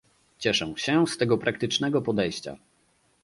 [0.39, 2.57] Cieszę się z tego praktycznego podejścia